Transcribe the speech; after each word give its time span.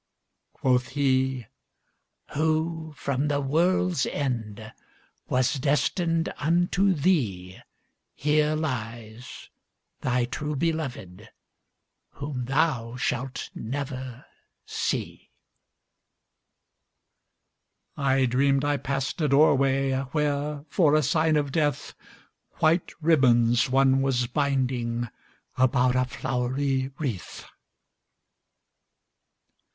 Quoth 0.53 0.87
he, 0.97 1.45
"Who 2.33 2.91
from 2.97 3.27
the 3.27 3.39
world's 3.39 4.07
endWas 4.07 5.59
destined 5.61 6.33
unto 6.37 6.91
theeHere 6.95 8.59
lies, 8.59 9.49
thy 9.99 10.25
true 10.25 10.55
belovèdWhom 10.55 11.27
thou 12.19 12.95
shalt 12.95 13.51
never 13.53 14.25
see."I 17.93 18.25
dreamed 18.25 18.65
I 18.65 18.77
passed 18.77 19.21
a 19.21 19.29
doorwayWhere, 19.29 20.65
for 20.67 20.95
a 20.95 21.03
sign 21.03 21.35
of 21.35 21.51
death, 21.51 21.93
White 22.53 22.91
ribbons 23.01 23.69
one 23.69 24.01
was 24.01 24.25
bindingAbout 24.25 25.13
a 25.93 26.05
flowery 26.05 26.89
wreath. 26.97 27.45